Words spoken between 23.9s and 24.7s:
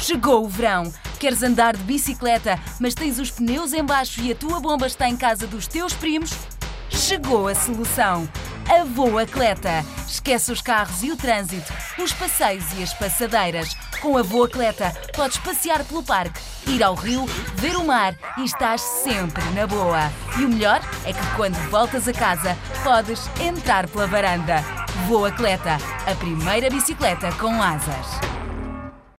varanda.